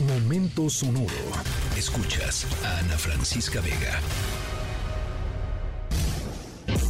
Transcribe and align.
Momento 0.00 0.68
sonoro. 0.68 1.08
Escuchas 1.74 2.44
a 2.62 2.80
Ana 2.80 2.98
Francisca 2.98 3.62
Vega. 3.62 3.98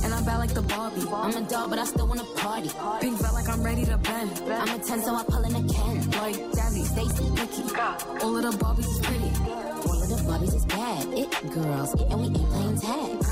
And 0.02 0.12
I'm 0.12 0.24
bad 0.24 0.38
like 0.38 0.52
the 0.52 0.62
Barbie. 0.62 1.06
I'm 1.12 1.36
a 1.36 1.48
dog, 1.48 1.70
but 1.70 1.78
I 1.78 1.84
still 1.84 2.08
wanna 2.08 2.24
party. 2.34 2.68
Pink 3.00 3.20
felt 3.20 3.34
like 3.34 3.48
I'm 3.48 3.62
ready 3.62 3.84
to 3.84 3.96
bend. 3.98 4.42
I'm 4.50 4.68
a 4.74 4.82
10, 4.82 5.02
so 5.04 5.14
I 5.14 5.22
pull 5.22 5.44
in 5.44 5.54
a 5.54 5.72
Ken. 5.72 6.00
Boy, 6.10 6.32
Jazzy, 6.50 6.84
Stacy, 6.84 7.30
Nikki. 7.30 7.62
All 8.24 8.36
of 8.36 8.42
the 8.42 8.58
Barbies 8.58 8.90
is 8.90 8.98
pretty. 8.98 9.30
All 9.86 10.02
of 10.02 10.08
the 10.08 10.16
Barbies 10.26 10.54
is 10.56 10.66
bad. 10.66 11.06
It 11.14 11.30
girls, 11.52 11.94
and 11.94 12.20
we 12.20 12.26
ain't 12.26 12.50
playing 12.50 12.80
tag. 12.80 13.25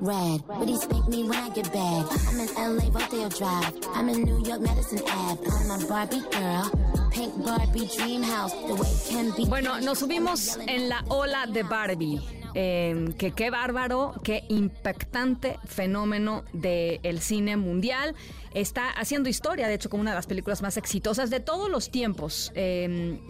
Red, 0.00 0.42
but 0.46 0.68
he 0.68 0.76
spank 0.76 1.08
me 1.08 1.24
when 1.24 1.34
I 1.34 1.48
get 1.50 1.72
bad. 1.72 2.06
I'm 2.28 2.40
in 2.40 2.48
LA, 2.54 2.90
Rodeo 2.90 3.28
Drive. 3.28 3.72
I'm 3.94 4.08
in 4.08 4.22
New 4.22 4.44
York, 4.44 4.60
Madison 4.60 5.00
Ave. 5.08 5.40
I'm 5.46 5.70
a 5.70 5.86
Barbie 5.86 6.22
girl. 6.30 6.70
Pink 7.10 7.44
Barbie 7.44 7.88
dream 7.96 8.22
house. 8.22 8.52
The 8.52 8.74
way 8.74 8.88
it 8.88 9.08
can 9.10 9.30
be. 9.36 9.44
Bueno, 9.46 9.80
nos 9.80 9.98
subimos 9.98 10.58
en 10.66 10.88
la 10.88 11.04
ola 11.08 11.46
de 11.46 11.62
Barbie. 11.62 12.20
Em, 12.54 13.12
que 13.12 13.32
qué 13.32 13.50
bárbaro, 13.50 14.14
qué 14.24 14.44
impactante 14.48 15.58
fenómeno 15.66 16.44
del 16.52 17.20
cine 17.20 17.56
mundial. 17.56 18.14
Está 18.54 18.90
haciendo 18.90 19.28
historia, 19.28 19.68
de 19.68 19.74
hecho, 19.74 19.90
como 19.90 20.00
una 20.00 20.12
de 20.12 20.16
las 20.16 20.26
películas 20.26 20.62
más 20.62 20.76
exitosas 20.76 21.30
de 21.30 21.40
todos 21.40 21.70
los 21.70 21.90
tiempos. 21.90 22.52
Em, 22.54 23.20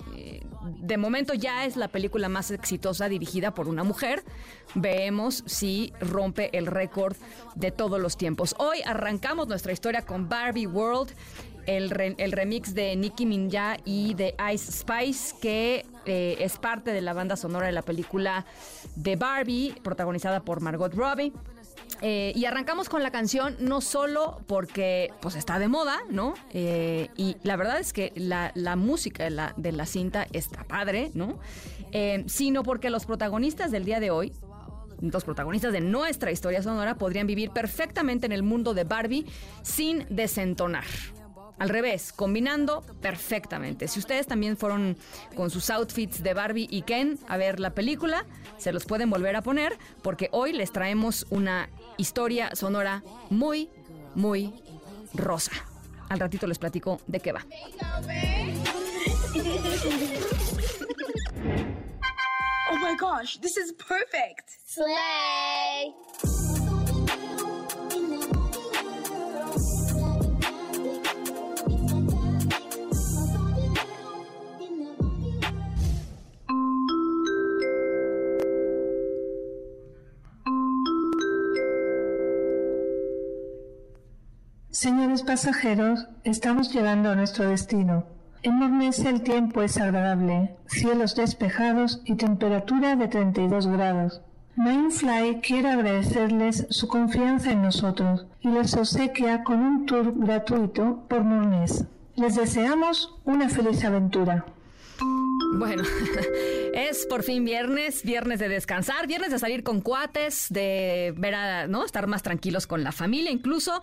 de 0.89 0.97
momento 0.97 1.35
ya 1.35 1.67
es 1.67 1.77
la 1.77 1.89
película 1.89 2.31
más 2.31 2.51
exitosa 2.51 3.11
dirigida 3.11 3.53
por 3.53 3.69
una 3.69 3.85
mujer. 3.85 4.25
Veamos 4.75 5.45
si 5.47 5.93
rompe 6.01 6.49
el 6.57 6.67
récord 6.67 7.15
de 7.55 7.71
todos 7.71 8.01
los 8.01 8.17
tiempos. 8.17 8.55
Hoy 8.59 8.79
arrancamos 8.87 9.49
nuestra 9.49 9.73
historia 9.73 10.03
con 10.03 10.29
Barbie 10.31 10.67
World 10.67 11.13
el, 11.67 11.91
remix 12.33 12.73
de 12.73 12.97
Nicki 12.97 13.27
Minaj 13.27 13.81
y 13.85 14.15
de 14.15 14.35
Ice 14.55 14.73
Spice, 14.73 15.35
que 15.43 15.85
eh, 16.07 16.37
es 16.41 16.57
parte 16.57 16.93
de 16.93 17.03
la 17.03 17.13
banda 17.13 17.37
sonora 17.37 17.67
de 17.67 17.73
la 17.73 17.83
película 17.83 18.47
de 18.97 19.17
Barbie, 19.17 19.75
protagonizada 19.83 20.41
por 20.41 20.63
Margot 20.63 20.95
Robbie. 20.95 21.35
Eh, 22.01 22.33
y 22.35 22.45
arrancamos 22.45 22.89
con 22.89 23.03
la 23.03 23.11
canción 23.11 23.57
no 23.61 23.81
solo 23.81 24.41
porque 24.47 25.11
pues 25.21 25.35
está 25.35 25.59
de 25.59 25.69
moda, 25.69 25.99
¿no? 26.11 26.35
Eh, 26.51 27.09
y 27.17 27.37
la 27.43 27.57
verdad 27.57 27.81
es 27.81 27.93
que 27.93 28.13
la, 28.17 28.53
música 28.77 29.25
de 29.25 29.31
la, 29.31 29.55
de 29.57 29.73
la, 29.73 29.87
cinta 29.87 30.27
está 30.33 30.65
padre, 30.65 31.11
¿no? 31.15 31.39
sino 32.27 32.63
porque 32.63 32.91
los 32.91 33.07
protagonistas 33.07 33.71
del 33.71 33.87
día 33.87 33.99
de 33.99 34.11
hoy, 34.11 34.33
los 35.01 35.25
protagonistas 35.25 35.73
de 35.73 35.81
nuestra 35.81 36.31
historia 36.31 36.63
sonora, 36.63 36.97
podrían 36.97 37.27
vivir 37.27 37.51
perfectamente 37.51 38.27
en 38.27 38.33
el 38.33 38.43
mundo 38.43 38.75
de 38.75 38.85
Barbie 38.85 39.27
sin 39.63 40.05
desentonar. 40.11 40.85
Al 41.59 41.69
revés, 41.69 42.13
combinando 42.13 42.83
perfectamente. 43.01 43.89
Si 43.89 43.99
ustedes 43.99 44.27
también 44.27 44.57
fueron 44.57 44.97
con 45.35 45.51
sus 45.51 45.71
outfits 45.71 46.23
de 46.23 46.35
Barbie 46.35 46.69
y 46.71 46.83
Ken 46.83 47.19
a 47.27 47.37
ver 47.37 47.59
la 47.59 47.75
película, 47.75 48.25
se 48.59 48.73
los 48.73 48.85
pueden 48.85 49.11
volver 49.11 49.35
a 49.35 49.43
poner 49.43 49.77
porque 50.03 50.29
hoy 50.33 50.53
les 50.53 50.71
traemos 50.73 51.27
una 51.31 51.69
historia 51.97 52.55
sonora 52.55 53.03
muy, 53.31 53.71
muy 54.15 54.55
rosa. 55.15 55.53
Al 56.09 56.21
ratito 56.21 56.47
les 56.47 56.59
platico 56.59 57.01
de 57.07 57.21
qué 57.21 57.33
va. 57.33 57.45
Oh 62.71 62.77
my 62.77 62.95
gosh, 62.97 63.39
this 63.41 63.57
is 63.57 63.73
perfect. 63.73 64.51
Slay. 64.65 65.95
Señores 84.81 85.25
pasajeros, 85.25 86.07
estamos 86.23 86.73
llegando 86.73 87.11
a 87.11 87.17
nuestro 87.17 87.49
destino. 87.49 88.05
En 88.45 88.61
Mornés 88.61 89.01
el 89.01 89.23
tiempo 89.23 89.61
es 89.63 89.77
agradable, 89.77 90.55
cielos 90.67 91.17
despejados 91.17 92.01
y 92.05 92.15
temperatura 92.15 92.95
de 92.95 93.09
32 93.09 93.67
grados. 93.67 94.21
Mainfly 94.55 95.41
quiere 95.41 95.71
agradecerles 95.71 96.69
su 96.71 96.87
confianza 96.87 97.51
en 97.51 97.63
nosotros 97.63 98.27
y 98.41 98.51
les 98.51 98.77
obsequia 98.77 99.43
con 99.43 99.59
un 99.59 99.85
tour 99.85 100.13
gratuito 100.15 101.03
por 101.09 101.25
Mornés. 101.25 101.85
Les 102.15 102.37
deseamos 102.37 103.19
una 103.25 103.49
feliz 103.49 103.85
aventura. 103.85 104.45
Bueno, 105.59 105.83
es 106.75 107.07
por 107.07 107.23
fin 107.23 107.45
viernes, 107.45 108.03
viernes 108.03 108.39
de 108.39 108.49
descansar, 108.49 109.07
viernes 109.07 109.31
de 109.31 109.39
salir 109.39 109.63
con 109.63 109.81
cuates, 109.81 110.47
de 110.51 111.15
ver 111.17 111.35
a, 111.35 111.67
¿no? 111.67 111.85
Estar 111.85 112.07
más 112.07 112.23
tranquilos 112.23 112.67
con 112.67 112.83
la 112.85 112.93
familia, 112.93 113.31
incluso 113.31 113.81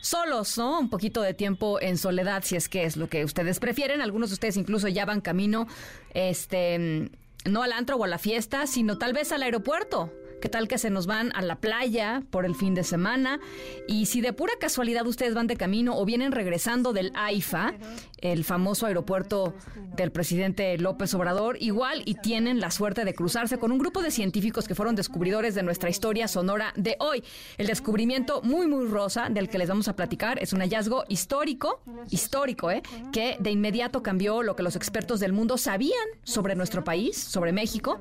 solos, 0.00 0.58
¿no? 0.58 0.80
Un 0.80 0.90
poquito 0.90 1.22
de 1.22 1.34
tiempo 1.34 1.80
en 1.80 1.96
soledad, 1.96 2.42
si 2.44 2.56
es 2.56 2.68
que 2.68 2.84
es 2.84 2.96
lo 2.96 3.08
que 3.08 3.24
ustedes 3.24 3.60
prefieren. 3.60 4.00
Algunos 4.00 4.30
de 4.30 4.34
ustedes 4.34 4.56
incluso 4.56 4.88
ya 4.88 5.04
van 5.04 5.20
camino, 5.20 5.66
este, 6.14 7.10
no 7.44 7.62
al 7.62 7.72
antro 7.72 7.96
o 7.96 8.04
a 8.04 8.08
la 8.08 8.18
fiesta, 8.18 8.66
sino 8.66 8.98
tal 8.98 9.12
vez 9.12 9.32
al 9.32 9.42
aeropuerto. 9.42 10.12
¿Qué 10.42 10.48
tal 10.48 10.66
que 10.66 10.76
se 10.76 10.90
nos 10.90 11.06
van 11.06 11.30
a 11.36 11.40
la 11.40 11.60
playa 11.60 12.24
por 12.30 12.44
el 12.44 12.56
fin 12.56 12.74
de 12.74 12.82
semana? 12.82 13.38
Y 13.86 14.06
si 14.06 14.20
de 14.20 14.32
pura 14.32 14.54
casualidad 14.58 15.06
ustedes 15.06 15.34
van 15.34 15.46
de 15.46 15.56
camino 15.56 15.96
o 15.96 16.04
vienen 16.04 16.32
regresando 16.32 16.92
del 16.92 17.12
AIFA, 17.14 17.74
el 18.18 18.42
famoso 18.42 18.86
aeropuerto 18.86 19.54
del 19.94 20.10
presidente 20.10 20.76
López 20.78 21.14
Obrador, 21.14 21.58
igual 21.60 22.02
y 22.06 22.14
tienen 22.14 22.58
la 22.58 22.72
suerte 22.72 23.04
de 23.04 23.14
cruzarse 23.14 23.58
con 23.58 23.70
un 23.70 23.78
grupo 23.78 24.02
de 24.02 24.10
científicos 24.10 24.66
que 24.66 24.74
fueron 24.74 24.96
descubridores 24.96 25.54
de 25.54 25.62
nuestra 25.62 25.90
historia 25.90 26.26
sonora 26.26 26.72
de 26.74 26.96
hoy. 26.98 27.22
El 27.56 27.68
descubrimiento 27.68 28.42
muy, 28.42 28.66
muy 28.66 28.86
rosa 28.86 29.28
del 29.30 29.48
que 29.48 29.58
les 29.58 29.68
vamos 29.68 29.86
a 29.86 29.94
platicar 29.94 30.42
es 30.42 30.52
un 30.52 30.58
hallazgo 30.58 31.04
histórico, 31.08 31.82
histórico, 32.10 32.72
¿eh? 32.72 32.82
que 33.12 33.36
de 33.38 33.52
inmediato 33.52 34.02
cambió 34.02 34.42
lo 34.42 34.56
que 34.56 34.64
los 34.64 34.74
expertos 34.74 35.20
del 35.20 35.32
mundo 35.32 35.56
sabían 35.56 36.08
sobre 36.24 36.56
nuestro 36.56 36.82
país, 36.82 37.16
sobre 37.16 37.52
México, 37.52 38.00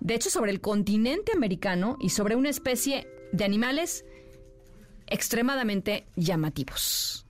de 0.00 0.14
hecho 0.14 0.30
sobre 0.30 0.52
el 0.52 0.62
continente 0.62 1.32
americano 1.36 1.81
y 2.00 2.10
sobre 2.10 2.36
una 2.36 2.48
especie 2.48 3.06
de 3.32 3.44
animales 3.44 4.04
extremadamente 5.06 6.06
llamativos. 6.16 7.26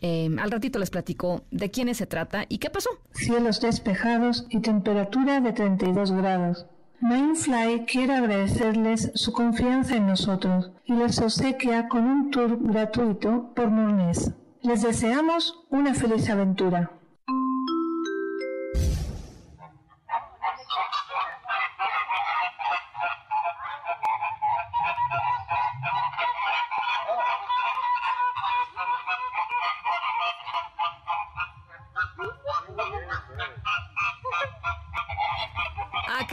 Em, 0.00 0.38
al 0.38 0.50
ratito 0.50 0.78
les 0.78 0.90
platico 0.90 1.44
de 1.50 1.70
quiénes 1.70 1.96
se 1.96 2.06
trata 2.06 2.44
y 2.48 2.58
qué 2.58 2.68
pasó. 2.68 2.90
Cielos 3.12 3.60
despejados 3.60 4.46
y 4.50 4.60
temperatura 4.60 5.40
de 5.40 5.52
32 5.52 6.12
grados. 6.12 6.66
Mainfly 7.00 7.86
quiere 7.86 8.14
agradecerles 8.14 9.10
su 9.14 9.32
confianza 9.32 9.96
en 9.96 10.06
nosotros 10.06 10.72
y 10.84 10.94
les 10.94 11.18
obsequia 11.20 11.88
con 11.88 12.04
un 12.04 12.30
tour 12.30 12.58
gratuito 12.60 13.52
por 13.54 13.70
Mornés. 13.70 14.32
Les 14.62 14.82
deseamos 14.82 15.64
una 15.70 15.94
feliz 15.94 16.28
aventura. 16.30 16.90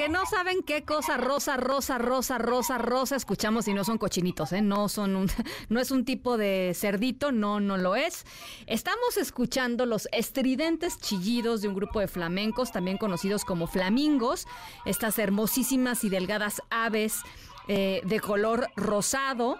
Que 0.01 0.09
no 0.09 0.25
saben 0.25 0.63
qué 0.63 0.84
cosa 0.84 1.16
rosa, 1.17 1.57
rosa, 1.57 2.00
rosa, 2.00 2.39
rosa, 2.39 2.79
rosa 2.79 3.16
escuchamos 3.16 3.67
y 3.67 3.73
no 3.75 3.84
son 3.84 4.00
cochinitos, 4.00 4.51
¿eh? 4.51 4.63
No 4.63 4.89
son 4.89 5.28
no 5.69 5.79
es 5.79 5.91
un 5.91 6.06
tipo 6.06 6.38
de 6.38 6.72
cerdito, 6.73 7.31
no, 7.31 7.59
no 7.59 7.78
lo 7.78 7.95
es. 7.95 8.25
Estamos 8.66 9.17
escuchando 9.17 9.85
los 9.85 10.09
estridentes 10.12 10.97
chillidos 10.97 11.62
de 11.62 11.67
un 11.67 11.75
grupo 11.75 12.00
de 12.00 12.07
flamencos, 12.07 12.72
también 12.72 12.97
conocidos 12.97 13.45
como 13.45 13.67
flamingos, 13.67 14.48
estas 14.86 15.19
hermosísimas 15.19 16.04
y 16.04 16.09
delgadas 16.09 16.63
aves 16.71 17.19
eh, 17.68 18.01
de 18.04 18.19
color 18.19 18.69
rosado 18.75 19.59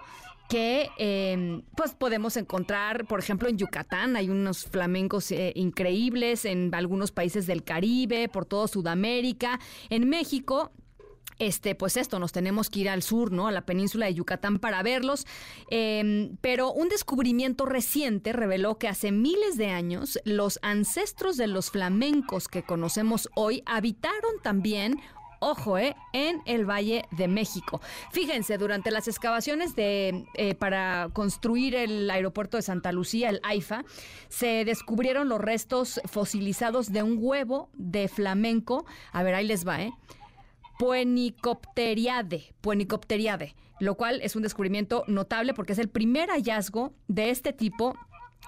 que 0.52 0.90
em, 0.98 1.62
pues 1.74 1.94
podemos 1.94 2.36
encontrar, 2.36 3.06
por 3.06 3.18
ejemplo, 3.18 3.48
en 3.48 3.56
Yucatán 3.56 4.16
hay 4.16 4.28
unos 4.28 4.66
flamencos 4.66 5.32
eh, 5.32 5.54
increíbles, 5.56 6.44
en 6.44 6.74
algunos 6.74 7.10
países 7.10 7.46
del 7.46 7.64
Caribe, 7.64 8.28
por 8.28 8.44
toda 8.44 8.68
Sudamérica, 8.68 9.58
en 9.88 10.10
México 10.10 10.70
este, 11.38 11.74
pues 11.74 11.96
esto, 11.96 12.18
nos 12.18 12.32
tenemos 12.32 12.68
que 12.68 12.80
ir 12.80 12.90
al 12.90 13.02
sur, 13.02 13.32
¿no? 13.32 13.48
A 13.48 13.52
la 13.52 13.64
península 13.64 14.04
de 14.06 14.14
Yucatán 14.14 14.58
para 14.58 14.82
verlos. 14.82 15.26
Em, 15.70 16.36
pero 16.42 16.70
un 16.70 16.90
descubrimiento 16.90 17.64
reciente 17.64 18.34
reveló 18.34 18.78
que 18.78 18.88
hace 18.88 19.10
miles 19.10 19.56
de 19.56 19.70
años 19.70 20.20
los 20.26 20.58
ancestros 20.60 21.38
de 21.38 21.46
los 21.46 21.70
flamencos 21.70 22.46
que 22.46 22.62
conocemos 22.62 23.30
hoy 23.34 23.62
habitaron 23.64 24.32
también 24.42 25.00
ojo, 25.42 25.76
eh, 25.76 25.96
en 26.12 26.40
el 26.46 26.64
Valle 26.64 27.04
de 27.10 27.28
México. 27.28 27.80
Fíjense, 28.12 28.58
durante 28.58 28.90
las 28.90 29.08
excavaciones 29.08 29.74
de, 29.74 30.24
eh, 30.34 30.54
para 30.54 31.08
construir 31.12 31.74
el 31.74 32.08
aeropuerto 32.10 32.56
de 32.56 32.62
Santa 32.62 32.92
Lucía, 32.92 33.28
el 33.28 33.40
AIFA, 33.42 33.84
se 34.28 34.64
descubrieron 34.64 35.28
los 35.28 35.40
restos 35.40 36.00
fosilizados 36.04 36.92
de 36.92 37.02
un 37.02 37.18
huevo 37.20 37.68
de 37.74 38.08
flamenco. 38.08 38.86
A 39.12 39.22
ver, 39.22 39.34
ahí 39.34 39.46
les 39.46 39.66
va, 39.66 39.82
¿eh? 39.82 39.92
Puenicopteriade, 40.78 42.54
Puenicopteriade, 42.60 43.54
lo 43.80 43.96
cual 43.96 44.20
es 44.22 44.36
un 44.36 44.42
descubrimiento 44.42 45.04
notable 45.06 45.54
porque 45.54 45.72
es 45.72 45.78
el 45.78 45.88
primer 45.88 46.30
hallazgo 46.30 46.92
de 47.08 47.30
este 47.30 47.52
tipo 47.52 47.96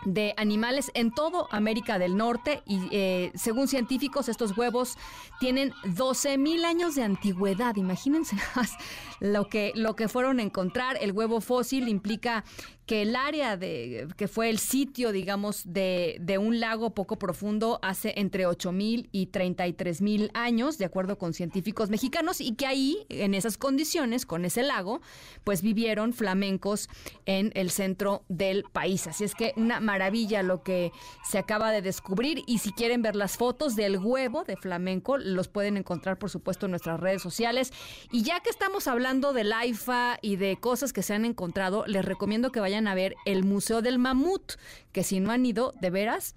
de 0.04 0.34
animales 0.36 0.90
en 0.94 1.10
todo 1.10 1.48
América 1.50 1.98
del 1.98 2.16
Norte 2.16 2.62
y 2.66 2.88
eh, 2.90 3.32
según 3.34 3.68
científicos 3.68 4.28
estos 4.28 4.56
huevos 4.56 4.96
tienen 5.40 5.72
12 5.84 6.36
mil 6.38 6.64
años 6.64 6.94
de 6.94 7.02
antigüedad. 7.04 7.76
Imagínense 7.76 8.36
lo 9.20 9.48
que, 9.48 9.72
lo 9.74 9.96
que 9.96 10.08
fueron 10.08 10.40
a 10.40 10.42
encontrar. 10.42 10.98
El 11.00 11.12
huevo 11.12 11.40
fósil 11.40 11.88
implica 11.88 12.44
que 12.86 13.02
el 13.02 13.16
área 13.16 13.56
de 13.56 14.08
que 14.16 14.28
fue 14.28 14.50
el 14.50 14.58
sitio, 14.58 15.12
digamos, 15.12 15.62
de, 15.64 16.18
de 16.20 16.38
un 16.38 16.60
lago 16.60 16.90
poco 16.90 17.18
profundo 17.18 17.78
hace 17.82 18.12
entre 18.16 18.46
8 18.46 18.72
mil 18.72 19.08
y 19.10 19.26
33 19.26 20.02
mil 20.02 20.30
años, 20.34 20.76
de 20.76 20.84
acuerdo 20.84 21.16
con 21.16 21.32
científicos 21.32 21.88
mexicanos, 21.88 22.40
y 22.40 22.54
que 22.54 22.66
ahí, 22.66 23.06
en 23.08 23.34
esas 23.34 23.56
condiciones, 23.56 24.26
con 24.26 24.44
ese 24.44 24.62
lago, 24.62 25.00
pues 25.44 25.62
vivieron 25.62 26.12
flamencos 26.12 26.88
en 27.24 27.52
el 27.54 27.70
centro 27.70 28.24
del 28.28 28.64
país. 28.64 29.06
Así 29.06 29.24
es 29.24 29.34
que 29.34 29.54
una 29.56 29.80
maravilla 29.80 30.42
lo 30.42 30.62
que 30.62 30.92
se 31.28 31.38
acaba 31.38 31.70
de 31.70 31.80
descubrir, 31.80 32.42
y 32.46 32.58
si 32.58 32.72
quieren 32.72 33.00
ver 33.00 33.16
las 33.16 33.38
fotos 33.38 33.76
del 33.76 33.98
huevo 33.98 34.44
de 34.44 34.56
flamenco, 34.56 35.16
los 35.16 35.48
pueden 35.48 35.78
encontrar, 35.78 36.18
por 36.18 36.28
supuesto, 36.28 36.66
en 36.66 36.72
nuestras 36.72 37.00
redes 37.00 37.22
sociales. 37.22 37.72
Y 38.12 38.22
ya 38.24 38.40
que 38.40 38.50
estamos 38.50 38.88
hablando 38.88 39.32
del 39.32 39.52
AIFA 39.52 40.18
y 40.20 40.36
de 40.36 40.58
cosas 40.58 40.92
que 40.92 41.02
se 41.02 41.14
han 41.14 41.24
encontrado, 41.24 41.84
les 41.86 42.04
recomiendo 42.04 42.52
que 42.52 42.60
vayan 42.60 42.73
a 42.74 42.94
ver 42.94 43.14
el 43.24 43.44
Museo 43.44 43.82
del 43.82 43.98
Mamut, 43.98 44.54
que 44.92 45.04
si 45.04 45.20
no 45.20 45.30
han 45.30 45.46
ido, 45.46 45.72
de 45.80 45.90
veras, 45.90 46.34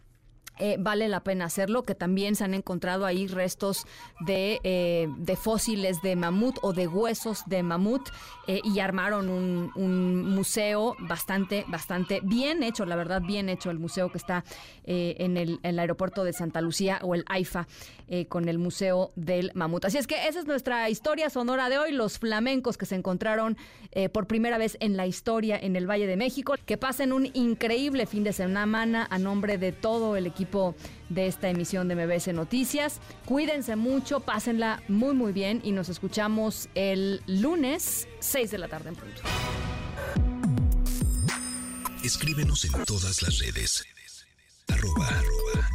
eh, 0.60 0.78
vale 0.80 1.08
la 1.08 1.22
pena 1.22 1.46
hacerlo, 1.46 1.84
que 1.84 1.96
también 1.96 2.36
se 2.36 2.44
han 2.44 2.54
encontrado 2.54 3.06
ahí 3.06 3.28
restos 3.28 3.86
de, 4.22 4.60
eh, 4.64 5.08
de 5.18 5.36
fósiles 5.36 6.02
de 6.02 6.16
mamut 6.16 6.58
o 6.62 6.74
de 6.74 6.88
huesos 6.88 7.44
de 7.46 7.64
mamut 7.64 8.10
eh, 8.48 8.62
y 8.64 8.80
armaron 8.80 9.30
un, 9.30 10.26
museo 10.28 10.96
bastante, 11.00 11.66
bastante 11.68 12.22
bien 12.24 12.64
hecho, 12.64 12.86
la 12.86 12.96
verdad, 12.96 13.22
bien 13.22 13.50
hecho 13.50 13.72
el 13.72 13.80
museo 13.80 14.12
que 14.12 14.18
está 14.18 14.44
en 14.84 15.38
el, 15.38 15.52
en, 15.52 15.60
el, 15.64 15.80
aeropuerto 15.80 16.24
de 16.24 16.34
Santa 16.34 16.62
Lucía 16.62 17.00
o 17.02 17.16
el 17.16 17.24
AIFA 17.28 17.68
con 18.30 18.48
el 18.48 18.58
Museo 18.58 19.12
del 19.16 19.52
Mamut. 19.54 19.86
Así 19.86 19.98
es 19.98 20.08
que 20.08 20.28
esa 20.28 20.40
es 20.40 20.46
nuestra 20.46 20.90
historia 20.90 21.30
sonora 21.30 21.68
de 21.70 21.78
hoy, 21.78 21.92
los 21.92 22.20
flamencos 22.20 22.78
que 22.78 22.86
se 22.86 22.96
encontraron 22.96 23.58
por 24.14 24.28
primera 24.28 24.58
vez 24.58 24.78
en 24.80 24.96
la 24.96 25.06
historia 25.06 25.58
en 25.62 25.76
el 25.76 25.90
Valle 25.90 26.08
de 26.08 26.16
México. 26.16 26.56
Que 26.66 26.78
pasen 26.78 27.12
un 27.12 27.30
increíble 27.34 28.06
fin 28.06 28.24
de 28.24 28.34
semana 28.34 29.08
a 29.10 29.20
nombre 29.20 29.58
de 29.58 29.72
todo 29.72 30.16
el 30.16 30.26
de 31.10 31.28
esta 31.28 31.50
emisión 31.50 31.88
de 31.88 31.96
MBS 31.96 32.34
Noticias. 32.34 33.00
Cuídense 33.26 33.76
mucho, 33.76 34.20
pásenla 34.22 34.82
muy 34.88 35.14
muy 35.14 35.32
bien 35.34 35.62
y 35.64 35.72
nos 35.72 35.90
escuchamos 35.90 36.70
el 36.76 37.22
lunes 37.28 38.08
6 38.20 38.52
de 38.52 38.58
la 38.58 38.68
tarde 38.68 38.90
en 38.90 38.96
punto. 38.96 39.22
Escríbenos 42.04 42.64
en 42.66 42.84
todas 42.86 43.22
las 43.22 43.40
redes. 43.40 43.84
Arroba, 44.70 45.08
arroba 45.08 45.70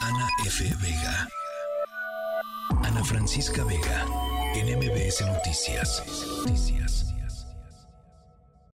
Ana 0.00 0.28
F. 0.44 0.64
Vega. 0.82 1.28
Ana 2.82 3.02
Francisca 3.04 3.64
Vega. 3.64 4.06
En 4.54 4.78
MBS. 4.78 5.22
Noticias. 5.22 6.02